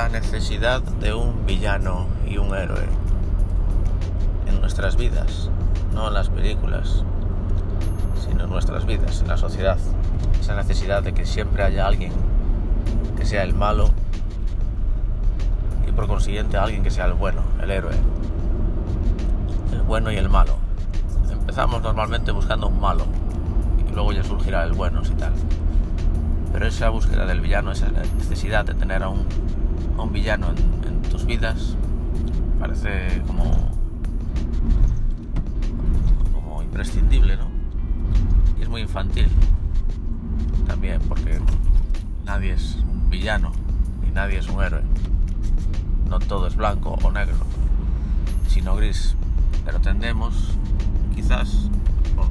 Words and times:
la 0.00 0.08
necesidad 0.08 0.80
de 0.80 1.12
un 1.12 1.44
villano 1.44 2.06
y 2.26 2.38
un 2.38 2.56
héroe 2.56 2.86
en 4.46 4.58
nuestras 4.58 4.96
vidas, 4.96 5.50
no 5.92 6.08
en 6.08 6.14
las 6.14 6.30
películas, 6.30 7.04
sino 8.24 8.44
en 8.44 8.50
nuestras 8.50 8.86
vidas, 8.86 9.20
en 9.20 9.28
la 9.28 9.36
sociedad. 9.36 9.76
Esa 10.40 10.56
necesidad 10.56 11.02
de 11.02 11.12
que 11.12 11.26
siempre 11.26 11.64
haya 11.64 11.86
alguien 11.86 12.14
que 13.18 13.26
sea 13.26 13.42
el 13.42 13.52
malo 13.52 13.90
y 15.86 15.92
por 15.92 16.06
consiguiente 16.06 16.56
alguien 16.56 16.82
que 16.82 16.90
sea 16.90 17.04
el 17.04 17.12
bueno, 17.12 17.42
el 17.62 17.70
héroe. 17.70 17.94
El 19.74 19.82
bueno 19.82 20.10
y 20.10 20.16
el 20.16 20.30
malo. 20.30 20.56
Empezamos 21.30 21.82
normalmente 21.82 22.32
buscando 22.32 22.68
un 22.68 22.80
malo 22.80 23.04
y 23.86 23.92
luego 23.92 24.14
ya 24.14 24.24
surgirá 24.24 24.64
el 24.64 24.72
bueno 24.72 25.02
y 25.04 25.14
tal. 25.16 25.34
Pero 26.54 26.66
esa 26.66 26.88
búsqueda 26.88 27.26
del 27.26 27.42
villano, 27.42 27.70
esa 27.70 27.90
necesidad 28.16 28.64
de 28.64 28.72
tener 28.72 29.02
a 29.02 29.10
un, 29.10 29.26
un 30.04 30.12
villano 30.12 30.50
en, 30.50 30.88
en 30.88 31.02
tus 31.02 31.26
vidas, 31.26 31.76
parece 32.58 33.22
como, 33.26 33.44
como 36.32 36.62
imprescindible, 36.62 37.36
¿no? 37.36 37.50
Y 38.58 38.62
es 38.62 38.68
muy 38.68 38.82
infantil 38.82 39.28
también, 40.66 41.00
porque 41.08 41.40
nadie 42.24 42.52
es 42.52 42.76
un 42.76 43.10
villano 43.10 43.52
y 44.08 44.12
nadie 44.12 44.38
es 44.38 44.48
un 44.48 44.62
héroe. 44.62 44.82
No 46.08 46.18
todo 46.18 46.46
es 46.46 46.56
blanco 46.56 46.96
o 47.02 47.10
negro, 47.10 47.36
sino 48.48 48.76
gris. 48.76 49.16
Pero 49.64 49.80
tendemos, 49.80 50.56
quizás, 51.14 51.70
por 52.16 52.28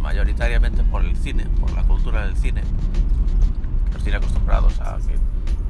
mayoritariamente 0.00 0.82
por 0.84 1.04
el 1.04 1.16
cine, 1.16 1.44
por 1.60 1.72
la 1.72 1.82
cultura 1.82 2.26
del 2.26 2.36
cine, 2.36 2.62
que 3.86 3.94
nos 3.94 4.02
tiene 4.02 4.18
acostumbrados 4.18 4.80
a 4.80 4.98
que 4.98 5.18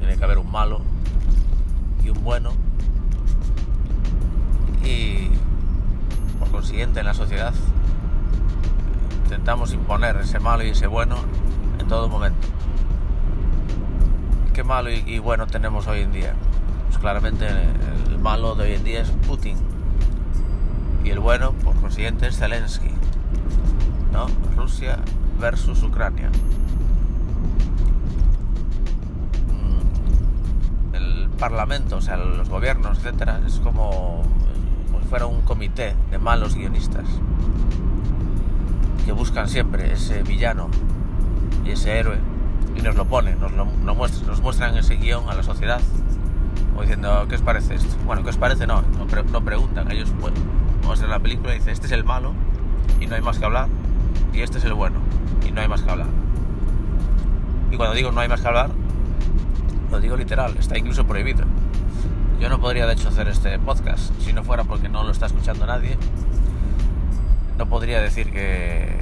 tiene 0.05 0.19
que 0.19 0.23
haber 0.23 0.37
un 0.37 0.51
malo 0.51 0.81
y 2.03 2.09
un 2.09 2.23
bueno, 2.23 2.51
y 4.83 5.29
por 6.37 6.51
consiguiente 6.51 6.99
en 6.99 7.07
la 7.07 7.15
sociedad 7.15 7.55
intentamos 9.23 9.73
imponer 9.73 10.17
ese 10.17 10.39
malo 10.39 10.63
y 10.63 10.69
ese 10.69 10.85
bueno 10.85 11.15
en 11.79 11.87
todo 11.87 12.07
momento. 12.07 12.47
¿Qué 14.53 14.63
malo 14.63 14.91
y, 14.91 15.17
bueno 15.17 15.47
tenemos 15.47 15.87
hoy 15.87 16.01
en 16.01 16.11
día? 16.11 16.35
Pues 16.85 16.99
claramente 16.99 17.47
el 18.07 18.19
malo 18.19 18.53
de 18.53 18.65
hoy 18.65 18.73
en 18.73 18.83
día 18.83 19.01
es 19.01 19.09
Putin 19.27 19.57
y 21.03 21.09
el 21.09 21.19
bueno, 21.19 21.51
por 21.63 21.75
consiguiente, 21.77 22.27
es 22.27 22.37
Zelensky. 22.37 22.91
¿no? 24.13 24.27
Rusia 24.55 24.99
versus 25.39 25.81
Ucrania. 25.81 26.29
El 31.35 31.39
parlamento, 31.41 31.97
o 31.97 32.01
sea, 32.01 32.15
los 32.15 32.47
gobiernos, 32.47 32.97
etcétera, 32.99 33.41
es 33.45 33.59
como, 33.59 34.23
si 35.01 35.07
fuera 35.09 35.25
un 35.25 35.41
comité 35.41 35.93
de 36.09 36.17
malos 36.17 36.55
guionistas 36.55 37.03
que 39.03 39.11
buscan 39.11 39.49
siempre 39.49 39.91
ese 39.91 40.23
villano 40.23 40.69
y 41.65 41.71
ese 41.71 41.99
héroe 41.99 42.19
y 42.77 42.81
nos 42.81 42.95
lo 42.95 43.03
ponen, 43.03 43.37
nos 43.41 43.51
lo 43.51 43.65
nos 43.65 43.97
muestran, 43.97 44.27
nos 44.27 44.41
muestran 44.41 44.77
ese 44.77 44.95
guion 44.95 45.29
a 45.29 45.33
la 45.33 45.43
sociedad 45.43 45.81
o 46.77 46.81
diciendo, 46.83 47.25
¿qué 47.27 47.35
os 47.35 47.41
parece 47.41 47.75
esto? 47.75 47.93
Bueno, 48.05 48.23
¿qué 48.23 48.29
os 48.29 48.37
parece? 48.37 48.65
No, 48.65 48.81
no, 48.97 49.05
pre- 49.05 49.25
no 49.25 49.43
preguntan, 49.43 49.91
ellos 49.91 50.13
pues, 50.21 50.33
muestran 50.85 51.11
la 51.11 51.19
película 51.19 51.53
y 51.53 51.57
este 51.57 51.85
es 51.85 51.91
el 51.91 52.05
malo 52.05 52.31
y 53.01 53.07
no 53.07 53.15
hay 53.15 53.21
más 53.21 53.39
que 53.39 53.43
hablar 53.45 53.67
y 54.31 54.39
este 54.39 54.59
es 54.59 54.63
el 54.63 54.73
bueno 54.73 54.99
y 55.45 55.51
no 55.51 55.59
hay 55.59 55.67
más 55.67 55.81
que 55.81 55.91
hablar. 55.91 56.07
Y 57.71 57.75
cuando 57.75 57.93
digo 57.93 58.13
no 58.13 58.21
hay 58.21 58.29
más 58.29 58.39
que 58.39 58.47
hablar, 58.47 58.69
lo 59.95 60.01
digo 60.01 60.17
literal, 60.17 60.57
está 60.57 60.77
incluso 60.77 61.07
prohibido. 61.07 61.45
Yo 62.37 62.49
no 62.49 62.59
podría 62.59 62.85
de 62.85 62.93
hecho 62.93 63.07
hacer 63.07 63.29
este 63.29 63.57
podcast 63.59 64.11
si 64.19 64.33
no 64.33 64.43
fuera 64.43 64.65
porque 64.65 64.89
no 64.89 65.03
lo 65.03 65.11
está 65.11 65.27
escuchando 65.27 65.65
nadie. 65.65 65.97
No 67.57 67.65
podría 67.69 68.01
decir 68.01 68.29
que... 68.29 68.93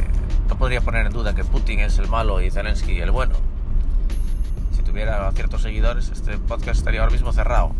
No 0.47 0.55
podría 0.55 0.81
poner 0.81 1.07
en 1.07 1.11
duda 1.11 1.33
que 1.33 1.43
Putin 1.43 1.79
es 1.79 1.97
el 1.97 2.07
malo 2.07 2.41
y 2.41 2.51
Zelensky 2.51 2.99
el 3.01 3.09
bueno. 3.09 3.33
Si 4.75 4.83
tuviera 4.83 5.31
ciertos 5.31 5.63
seguidores, 5.63 6.09
este 6.09 6.37
podcast 6.37 6.77
estaría 6.77 6.99
ahora 6.99 7.11
mismo 7.11 7.33
cerrado. 7.33 7.71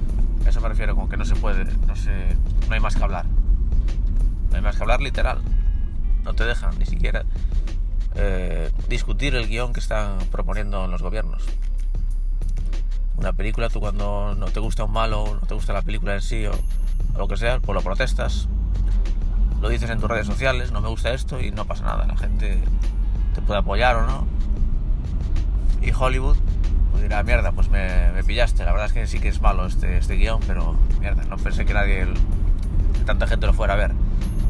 Eso 0.47 0.59
me 0.59 0.69
refiero 0.69 0.95
con 0.95 1.07
que 1.07 1.17
no 1.17 1.25
se 1.25 1.35
puede, 1.35 1.65
no 1.85 1.95
se, 1.95 2.35
no 2.67 2.73
hay 2.73 2.79
más 2.79 2.95
que 2.95 3.03
hablar. 3.03 3.27
No 4.49 4.55
hay 4.55 4.61
más 4.63 4.75
que 4.75 4.81
hablar 4.81 5.01
literal 5.01 5.39
no 6.23 6.33
te 6.33 6.45
dejan 6.45 6.77
ni 6.79 6.85
siquiera 6.85 7.25
eh, 8.15 8.71
discutir 8.87 9.35
el 9.35 9.47
guion 9.47 9.73
que 9.73 9.79
están 9.79 10.17
proponiendo 10.31 10.87
los 10.87 11.01
gobiernos. 11.01 11.43
Una 13.17 13.33
película, 13.33 13.69
tú 13.69 13.79
cuando 13.79 14.35
no 14.35 14.45
te 14.47 14.59
gusta 14.59 14.83
un 14.83 14.91
malo, 14.91 15.37
no 15.39 15.47
te 15.47 15.53
gusta 15.53 15.73
la 15.73 15.81
película 15.81 16.15
en 16.15 16.21
sí 16.21 16.45
o, 16.45 16.51
o 16.51 17.17
lo 17.17 17.27
que 17.27 17.37
sea, 17.37 17.59
pues 17.59 17.75
lo 17.75 17.81
protestas, 17.81 18.47
lo 19.61 19.69
dices 19.69 19.89
en 19.89 19.99
tus 19.99 20.09
redes 20.09 20.27
sociales, 20.27 20.71
no 20.71 20.81
me 20.81 20.89
gusta 20.89 21.13
esto 21.13 21.39
y 21.39 21.51
no 21.51 21.65
pasa 21.65 21.85
nada, 21.85 22.05
la 22.05 22.17
gente 22.17 22.59
te 23.33 23.41
puede 23.41 23.59
apoyar 23.59 23.95
o 23.97 24.05
no. 24.05 24.27
Y 25.81 25.91
Hollywood 25.91 26.37
pues 26.91 27.03
dirá, 27.03 27.23
mierda, 27.23 27.51
pues 27.51 27.69
me, 27.69 28.11
me 28.11 28.23
pillaste, 28.23 28.65
la 28.65 28.71
verdad 28.71 28.87
es 28.87 28.93
que 28.93 29.07
sí 29.07 29.19
que 29.19 29.29
es 29.29 29.41
malo 29.41 29.65
este, 29.65 29.97
este 29.97 30.15
guion, 30.15 30.39
pero 30.45 30.75
mierda, 30.99 31.23
no 31.25 31.37
pensé 31.37 31.65
que 31.65 31.73
nadie, 31.73 32.07
que 32.93 33.05
tanta 33.05 33.27
gente 33.27 33.45
lo 33.45 33.53
fuera 33.53 33.73
a 33.73 33.77
ver 33.77 33.91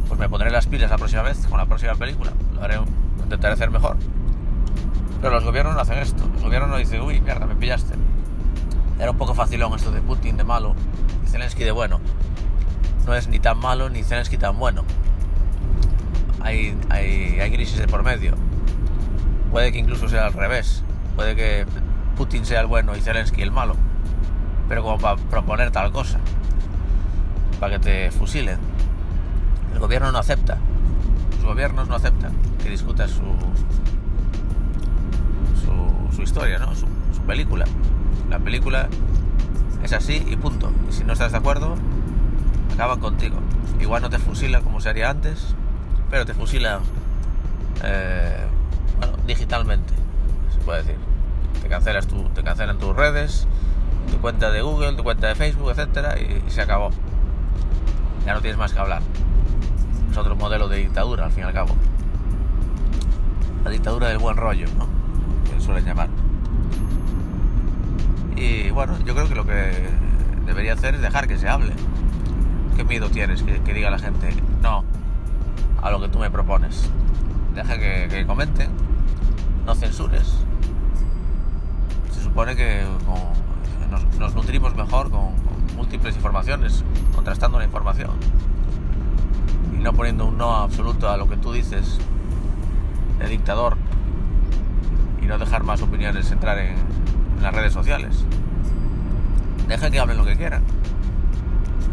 pues 0.08 0.20
me 0.20 0.30
pondré 0.30 0.52
las 0.52 0.68
pilas 0.68 0.92
la 0.92 0.98
próxima 0.98 1.24
vez 1.24 1.46
con 1.48 1.58
la 1.58 1.66
próxima 1.66 1.96
película. 1.96 2.32
Lo 2.54 2.62
haré, 2.62 2.76
lo 2.76 2.86
intentaré 3.24 3.56
hacer 3.56 3.72
mejor. 3.72 3.98
Pero 5.22 5.34
los 5.34 5.44
gobiernos 5.44 5.74
no 5.74 5.82
hacen 5.82 5.98
esto. 5.98 6.28
Los 6.34 6.44
gobiernos 6.44 6.70
no 6.70 6.78
dicen, 6.78 7.02
uy, 7.02 7.20
mierda, 7.20 7.46
me 7.46 7.56
pillaste. 7.56 7.96
Era 9.00 9.12
un 9.12 9.18
poco 9.18 9.34
facilón 9.34 9.74
esto 9.74 9.92
de 9.92 10.02
Putin 10.02 10.38
de 10.38 10.44
malo 10.44 10.76
y 11.26 11.30
Zelensky 11.30 11.64
de 11.64 11.72
bueno. 11.72 12.00
No 13.06 13.16
es 13.16 13.28
ni 13.28 13.40
tan 13.40 13.60
malo 13.60 13.90
ni 13.90 14.04
Zelensky 14.04 14.38
tan 14.38 14.58
bueno. 14.58 14.84
Hay, 16.42 16.78
hay, 16.90 17.50
grises 17.50 17.80
de 17.80 17.88
por 17.88 18.04
medio. 18.04 18.36
Puede 19.52 19.72
que 19.72 19.80
incluso 19.80 20.08
sea 20.10 20.28
al 20.28 20.34
revés. 20.34 20.84
Puede 21.16 21.36
que 21.36 21.66
Putin 22.18 22.46
sea 22.46 22.62
el 22.62 22.68
bueno 22.68 22.96
y 22.96 23.02
Zelensky 23.02 23.42
el 23.42 23.52
malo. 23.52 23.76
Pero 24.70 24.84
como 24.84 24.98
para 24.98 25.18
proponer 25.18 25.72
tal 25.72 25.92
cosa. 25.92 26.20
Para 27.60 27.78
que 27.78 27.80
te 27.80 28.12
fusilen. 28.12 28.58
El 29.74 29.80
gobierno 29.80 30.12
no 30.12 30.20
acepta, 30.20 30.60
los 31.38 31.46
gobiernos 31.46 31.88
no 31.88 31.96
aceptan 31.96 32.32
que 32.64 32.70
discutas 32.70 33.12
su, 33.12 33.24
su, 36.16 36.22
historia, 36.22 36.60
¿no? 36.60 36.76
Su, 36.76 36.86
película. 37.26 37.66
La 38.34 38.40
película 38.40 38.90
es 39.84 39.94
así 39.94 40.26
y 40.28 40.36
punto. 40.36 40.72
Y 40.90 40.92
si 40.92 41.04
no 41.04 41.14
estás 41.14 41.34
de 41.34 41.38
acuerdo, 41.38 41.76
acaban 42.74 43.00
contigo. 43.00 43.38
Igual 43.80 44.02
no 44.02 44.10
te 44.10 44.18
fusilan 44.18 44.64
como 44.64 44.82
se 44.82 44.90
haría 44.90 45.12
antes, 45.12 45.54
pero 46.10 46.26
te 46.26 46.34
fusilan 46.34 46.80
eh, 47.84 48.48
digitalmente, 49.28 49.94
se 50.52 50.60
puede 50.62 50.80
decir. 50.80 50.98
Te 51.62 51.70
cancelas 51.70 52.08
tu, 52.08 52.24
te 52.30 52.42
cancelan 52.42 52.80
tus 52.80 52.96
redes, 52.96 53.48
tu 54.10 54.18
cuenta 54.18 54.50
de 54.50 54.64
Google, 54.64 54.94
tu 54.94 55.04
cuenta 55.04 55.28
de 55.28 55.36
Facebook, 55.36 55.70
etcétera, 55.70 56.20
y, 56.20 56.44
y 56.48 56.50
se 56.50 56.62
acabó. 56.62 56.90
Ya 58.26 58.34
no 58.34 58.42
tienes 58.42 58.58
más 58.58 58.74
que 58.74 58.80
hablar 58.80 59.04
es 60.14 60.18
otro 60.18 60.36
modelo 60.36 60.68
de 60.68 60.78
dictadura 60.78 61.26
al 61.26 61.32
fin 61.32 61.44
y 61.44 61.48
al 61.48 61.54
cabo. 61.54 61.76
La 63.64 63.70
dictadura 63.70 64.10
del 64.10 64.18
buen 64.18 64.38
rollo, 64.38 64.68
¿no? 64.78 64.88
Que 65.44 65.60
suelen 65.60 65.86
llamar. 65.86 66.10
Y 68.36 68.72
bueno, 68.72 68.98
yo 69.06 69.14
creo 69.14 69.28
que 69.28 69.36
lo 69.36 69.46
que 69.46 69.90
debería 70.46 70.74
hacer 70.74 70.96
es 70.96 71.02
dejar 71.02 71.28
que 71.28 71.38
se 71.38 71.48
hable. 71.48 71.74
¿Qué 72.76 72.84
miedo 72.84 73.10
tienes 73.10 73.44
que, 73.44 73.74
diga 73.74 73.90
la 73.90 74.00
gente? 74.00 74.36
No, 74.62 74.84
a 75.82 75.92
lo 75.92 76.02
que 76.02 76.08
tú 76.08 76.20
me 76.20 76.32
propones. 76.32 76.90
Deja 77.54 77.78
que, 77.78 78.08
que 78.10 78.26
comenten, 78.26 78.70
no 79.66 79.76
censures. 79.76 80.38
Se 82.12 82.22
supone 82.22 82.56
que 82.56 82.84
nos, 84.20 84.34
nutrimos 84.34 84.76
mejor 84.76 85.12
con, 85.12 85.36
con 85.36 85.76
múltiples 85.76 86.16
informaciones, 86.16 86.84
contrastando 87.14 87.60
la 87.60 87.66
información 87.66 88.12
no 89.84 89.92
poniendo 89.92 90.26
un 90.26 90.38
no 90.38 90.56
absoluto 90.56 91.10
a 91.10 91.18
lo 91.18 91.28
que 91.28 91.36
tú 91.36 91.52
dices 91.52 91.98
de 93.20 93.28
dictador 93.28 93.76
y 95.22 95.26
no 95.26 95.38
dejar 95.38 95.64
más 95.64 95.82
opiniones 95.82 96.32
entrar 96.32 96.58
en, 96.58 96.70
en 96.70 96.93
las 97.44 97.54
redes 97.54 97.74
sociales. 97.74 98.26
Deja 99.68 99.90
que 99.90 100.00
hablen 100.00 100.18
lo 100.18 100.26
que 100.26 100.36
quieran. 100.36 100.64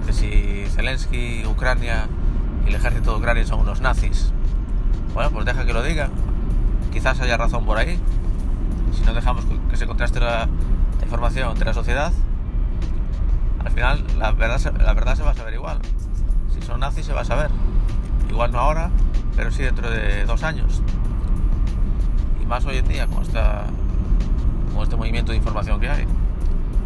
Que 0.06 0.12
si 0.12 0.64
Zelensky, 0.70 1.44
Ucrania 1.46 2.06
y 2.64 2.68
el 2.68 2.74
ejército 2.74 3.12
de 3.12 3.18
Ucrania 3.18 3.46
son 3.46 3.60
unos 3.60 3.80
nazis, 3.80 4.32
bueno, 5.14 5.30
pues 5.30 5.44
deja 5.44 5.64
que 5.64 5.72
lo 5.72 5.82
digan. 5.82 6.10
Quizás 6.92 7.20
haya 7.20 7.36
razón 7.36 7.64
por 7.64 7.78
ahí. 7.78 7.98
Si 8.92 9.02
no 9.04 9.14
dejamos 9.14 9.44
que 9.68 9.76
se 9.76 9.86
contraste 9.86 10.20
la, 10.20 10.48
información 11.02 11.50
entre 11.50 11.64
la 11.64 11.74
sociedad, 11.74 12.12
al 13.64 13.70
final 13.72 14.04
la 14.18 14.30
verdad, 14.32 14.60
la 14.80 14.92
verdad 14.92 15.16
se 15.16 15.22
va 15.22 15.30
a 15.30 15.34
saber 15.34 15.54
igual. 15.54 15.78
Si 16.54 16.62
son 16.62 16.80
nazis 16.80 17.06
se 17.06 17.12
va 17.12 17.22
a 17.22 17.24
saber 17.24 17.50
igual 18.28 18.52
no 18.52 18.58
ahora, 18.58 18.90
pero 19.36 19.50
sí 19.50 19.62
dentro 19.62 19.90
de 19.90 20.24
dos 20.24 20.42
años. 20.42 20.82
Y 22.40 22.46
más 22.46 22.64
hoy 22.64 22.78
en 22.78 22.88
día 22.88 23.06
con, 23.06 23.22
esta, 23.22 23.64
con 24.74 24.82
este 24.84 24.96
movimiento 25.20 25.32
de 25.32 25.38
información 25.38 25.80
que 25.80 25.88
hay. 25.90 26.06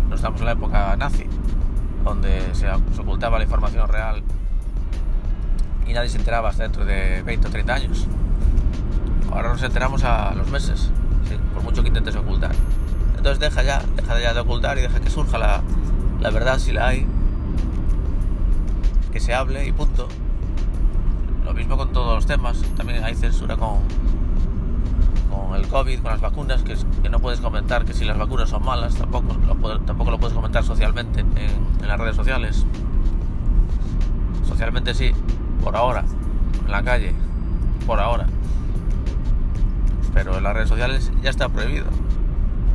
no 0.09 0.17
estamos 0.17 0.41
en 0.41 0.47
la 0.47 0.53
época 0.53 0.97
nazi, 0.97 1.27
donde 2.03 2.41
se, 2.53 2.67
se 2.67 3.01
ocultaba 3.01 3.39
la 3.39 3.45
información 3.45 3.89
real 3.89 4.23
y 5.87 5.93
nadie 5.93 6.09
se 6.09 6.19
enteraba 6.19 6.49
hasta 6.49 6.65
dentro 6.65 6.85
de 6.85 7.23
20 7.23 7.47
o 7.47 7.51
30 7.51 7.75
años. 7.75 8.07
Ahora 9.31 9.51
nos 9.51 9.63
enteramos 9.63 10.03
a 10.03 10.35
los 10.35 10.49
meses, 10.51 10.91
por 11.53 11.63
mucho 11.63 11.83
que 11.83 11.89
intentes 11.89 12.17
ocultar. 12.17 12.53
Entonces 13.17 13.39
deja 13.39 13.63
ya, 13.63 13.83
deja 13.95 14.21
ya 14.21 14.35
de 14.35 14.41
ocultar 14.41 14.79
y 14.79 14.83
deja 14.83 15.01
que 15.01 15.11
surja 15.11 15.39
la, 15.39 15.63
la 16.21 16.31
verdad 16.31 16.59
si 16.59 16.73
la 16.73 16.89
hay, 16.89 17.07
que 19.13 19.21
se 19.21 19.33
hable 19.33 19.67
y 19.67 19.73
punto. 19.73 20.09
Lo 21.45 21.55
mismo 21.55 21.77
con 21.77 21.93
todos 21.93 22.17
los 22.17 22.27
temas, 22.27 22.63
también 22.77 23.05
hay 23.05 23.15
censura 23.15 23.57
con, 23.57 23.79
el 25.57 25.69
COVID, 25.69 26.01
con 26.01 26.11
las 26.11 26.21
vacunas, 26.21 26.63
que, 26.63 26.77
que 27.03 27.09
no 27.09 27.21
puedes 27.21 27.41
comentar 27.41 27.85
que 27.85 27.93
si 27.93 28.05
las 28.05 28.19
vacunas 28.19 28.49
son 28.49 28.65
malas, 28.65 28.95
tampoco 28.95 29.35
lo, 29.35 29.81
tampoco 29.81 30.11
lo 30.11 30.19
puedes 30.19 30.35
comentar 30.35 30.65
socialmente 30.65 31.21
en, 31.21 31.87
las 31.87 31.99
redes 31.99 32.17
sociales. 32.17 32.65
Socialmente 34.47 34.95
sí, 34.95 35.13
por 35.63 35.77
ahora, 35.77 36.05
en 36.65 36.71
la 36.71 36.83
calle, 36.83 37.13
por 37.87 38.01
ahora. 38.01 38.27
Pero 40.13 40.39
en 40.39 40.45
las 40.45 40.55
redes 40.55 40.69
sociales 40.69 41.13
ya 41.23 41.31
está 41.31 41.49
prohibido, 41.49 41.87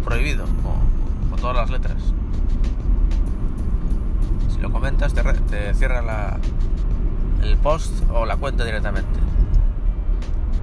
prohibido, 0.04 0.46
con, 0.64 1.40
todas 1.40 1.56
las 1.56 1.70
letras. 1.70 2.14
Si 4.54 4.60
lo 4.60 4.72
comentas, 4.72 5.14
te, 5.14 5.24
te 5.24 5.74
cierra 5.74 6.02
la, 6.02 6.38
el 7.42 7.58
post 7.58 8.04
o 8.12 8.26
la 8.26 8.36
cuenta 8.36 8.66
directamente. 8.66 9.20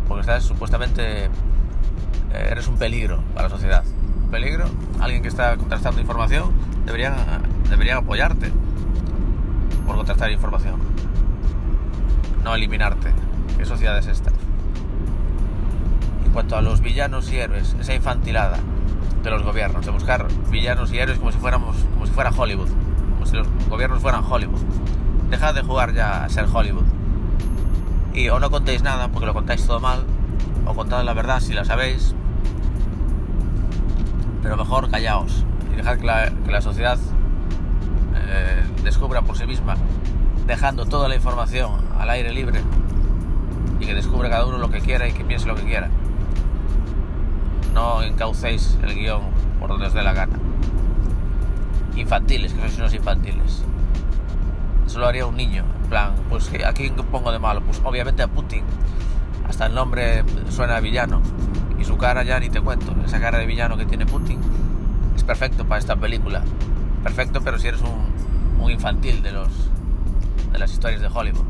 Porque 0.06 0.20
estás 0.20 0.44
supuestamente 0.44 1.30
eres 2.38 2.68
un 2.68 2.76
peligro 2.76 3.20
para 3.34 3.48
la 3.48 3.50
sociedad. 3.50 3.84
Peligro, 4.30 4.66
alguien 5.00 5.22
que 5.22 5.28
está 5.28 5.56
contrastando 5.56 6.00
información 6.00 6.50
debería, 6.84 7.14
debería 7.70 7.96
apoyarte 7.98 8.52
por 9.86 9.96
contrastar 9.96 10.30
información 10.30 10.80
no 12.46 12.54
eliminarte. 12.54 13.12
¿Qué 13.58 13.64
sociedad 13.64 13.98
es 13.98 14.06
esta? 14.06 14.30
En 16.24 16.30
cuanto 16.32 16.56
a 16.56 16.62
los 16.62 16.80
villanos 16.80 17.32
y 17.32 17.38
héroes, 17.38 17.74
esa 17.80 17.92
infantilada 17.92 18.58
de 19.24 19.30
los 19.32 19.42
gobiernos, 19.42 19.84
de 19.84 19.90
buscar 19.90 20.28
villanos 20.48 20.92
y 20.92 20.98
héroes 20.98 21.18
como 21.18 21.32
si 21.32 21.38
fuéramos, 21.38 21.76
como 21.94 22.06
si 22.06 22.12
fuera 22.12 22.30
Hollywood, 22.30 22.68
como 23.14 23.26
si 23.26 23.34
los 23.34 23.48
gobiernos 23.68 24.00
fueran 24.00 24.22
Hollywood. 24.24 24.60
Dejad 25.28 25.54
de 25.56 25.62
jugar 25.62 25.92
ya 25.92 26.24
a 26.24 26.28
ser 26.28 26.46
Hollywood. 26.52 26.84
Y 28.14 28.28
o 28.28 28.38
no 28.38 28.48
contéis 28.48 28.80
nada 28.80 29.08
porque 29.08 29.26
lo 29.26 29.34
contáis 29.34 29.66
todo 29.66 29.80
mal, 29.80 30.04
o 30.66 30.72
contad 30.72 31.02
la 31.02 31.14
verdad 31.14 31.40
si 31.40 31.52
la 31.52 31.64
sabéis, 31.64 32.14
pero 34.46 34.56
mejor 34.56 34.88
callaos 34.88 35.44
y 35.72 35.74
dejad 35.74 35.98
que 35.98 36.06
la, 36.06 36.30
que 36.30 36.62
sociedad 36.62 36.96
eh, 38.14 38.62
descubra 38.84 39.22
por 39.22 39.36
sí 39.36 39.44
misma 39.44 39.74
dejando 40.46 40.86
toda 40.86 41.08
la 41.08 41.16
información 41.16 41.80
al 41.98 42.08
aire 42.10 42.32
libre 42.32 42.60
y 43.80 43.86
que 43.86 43.92
descubra 43.92 44.30
cada 44.30 44.46
uno 44.46 44.58
lo 44.58 44.70
que 44.70 44.78
quiera 44.78 45.08
y 45.08 45.12
que 45.12 45.24
piense 45.24 45.48
lo 45.48 45.56
que 45.56 45.64
quiera. 45.64 45.90
No 47.74 48.04
encaucéis 48.04 48.78
el 48.84 48.94
guion 48.94 49.22
por 49.58 49.68
donde 49.68 49.88
os 49.88 49.94
dé 49.94 50.04
la 50.04 50.12
gana. 50.12 50.38
Infantiles, 51.96 52.52
que 52.52 52.60
sois 52.60 52.78
unos 52.78 52.94
infantiles. 52.94 53.64
Eso 54.86 55.00
lo 55.00 55.08
haría 55.08 55.26
un 55.26 55.36
niño. 55.36 55.64
En 55.82 55.88
plan, 55.88 56.14
pues 56.30 56.52
¿a 56.64 56.72
quién 56.72 56.94
pongo 56.94 57.32
de 57.32 57.40
malo? 57.40 57.62
Pues 57.62 57.82
obviamente 57.82 58.22
a 58.22 58.28
Putin. 58.28 58.62
Hasta 59.48 59.66
el 59.66 59.74
nombre 59.74 60.22
suena 60.50 60.76
a 60.76 60.80
villano. 60.80 61.20
Y 61.78 61.84
su 61.84 61.96
cara 61.96 62.22
ya 62.22 62.40
ni 62.40 62.48
te 62.48 62.60
cuento. 62.60 62.94
Esa 63.04 63.20
cara 63.20 63.38
de 63.38 63.46
villano 63.46 63.76
que 63.76 63.86
tiene 63.86 64.06
Putin 64.06 64.40
es 65.14 65.24
perfecto 65.24 65.66
para 65.66 65.78
esta 65.78 65.96
película. 65.96 66.42
Perfecto, 67.02 67.40
pero 67.42 67.58
si 67.58 67.68
eres 67.68 67.80
un, 67.82 68.62
un 68.62 68.70
infantil 68.70 69.22
de 69.22 69.32
los 69.32 69.48
de 70.52 70.58
las 70.58 70.72
historias 70.72 71.00
de 71.00 71.08
Hollywood. 71.08 71.44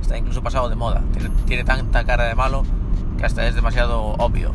Está 0.00 0.16
incluso 0.16 0.42
pasado 0.42 0.68
de 0.68 0.76
moda. 0.76 1.02
Tiene, 1.46 1.64
tanta 1.64 2.04
cara 2.04 2.24
de 2.24 2.34
malo 2.34 2.64
que 3.18 3.26
hasta 3.26 3.46
es 3.46 3.54
demasiado 3.54 4.00
obvio. 4.18 4.52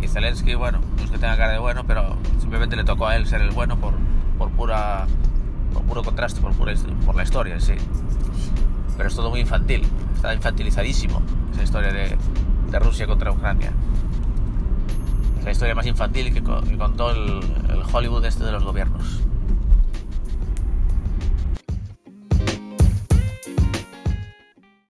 Y 0.00 0.08
Zelensky, 0.08 0.54
bueno, 0.54 0.80
no 0.96 1.04
es 1.04 1.10
que 1.10 1.18
tenga 1.18 1.36
cara 1.36 1.52
de 1.52 1.58
bueno, 1.58 1.84
pero 1.86 2.16
simplemente 2.40 2.76
le 2.76 2.84
tocó 2.84 3.06
a 3.06 3.16
él 3.16 3.26
ser 3.26 3.42
el 3.42 3.50
bueno 3.50 3.76
por, 3.76 3.94
por 4.38 4.50
pura 4.50 5.06
por 5.72 5.82
puro 5.82 6.02
contraste, 6.02 6.40
por, 6.40 6.52
pura, 6.52 6.72
por 7.04 7.14
la 7.14 7.22
historia, 7.22 7.60
sí. 7.60 7.74
Pero 8.96 9.08
es 9.08 9.14
todo 9.14 9.30
muy 9.30 9.40
infantil. 9.40 9.86
Está 10.24 10.32
infantilizadísimo 10.32 11.20
esa 11.52 11.64
historia 11.64 11.92
de, 11.92 12.16
de 12.70 12.78
Rusia 12.78 13.06
contra 13.06 13.30
Ucrania. 13.30 13.70
Es 15.38 15.44
la 15.44 15.50
historia 15.50 15.74
más 15.74 15.84
infantil 15.84 16.32
que, 16.32 16.42
contó 16.42 17.10
el, 17.10 17.40
el 17.68 17.82
Hollywood 17.92 18.24
este 18.24 18.42
de 18.42 18.52
los 18.52 18.64
gobiernos. 18.64 19.20